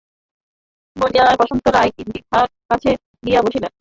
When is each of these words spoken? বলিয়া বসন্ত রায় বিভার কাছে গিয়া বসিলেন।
বলিয়া 0.95 1.25
বসন্ত 1.39 1.65
রায় 1.67 1.91
বিভার 2.07 2.47
কাছে 2.69 2.89
গিয়া 3.23 3.41
বসিলেন। 3.45 3.69